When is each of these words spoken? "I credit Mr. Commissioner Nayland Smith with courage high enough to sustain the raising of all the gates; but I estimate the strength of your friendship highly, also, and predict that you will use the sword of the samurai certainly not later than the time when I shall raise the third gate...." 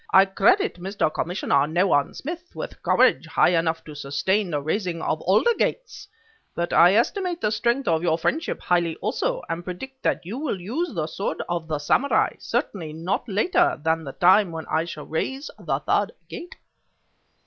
"I 0.11 0.25
credit 0.25 0.79
Mr. 0.79 1.13
Commissioner 1.13 1.67
Nayland 1.67 2.17
Smith 2.17 2.55
with 2.55 2.81
courage 2.81 3.27
high 3.27 3.49
enough 3.55 3.83
to 3.83 3.93
sustain 3.93 4.49
the 4.49 4.59
raising 4.59 4.99
of 4.99 5.21
all 5.21 5.43
the 5.43 5.53
gates; 5.59 6.07
but 6.55 6.73
I 6.73 6.95
estimate 6.95 7.39
the 7.39 7.51
strength 7.51 7.87
of 7.87 8.01
your 8.01 8.17
friendship 8.17 8.61
highly, 8.61 8.95
also, 8.95 9.43
and 9.47 9.63
predict 9.63 10.01
that 10.01 10.25
you 10.25 10.39
will 10.39 10.59
use 10.59 10.91
the 10.95 11.05
sword 11.05 11.43
of 11.47 11.67
the 11.67 11.77
samurai 11.77 12.31
certainly 12.39 12.93
not 12.93 13.29
later 13.29 13.79
than 13.79 14.03
the 14.03 14.13
time 14.13 14.51
when 14.51 14.65
I 14.71 14.85
shall 14.85 15.05
raise 15.05 15.51
the 15.59 15.79
third 15.81 16.13
gate...." 16.27 16.55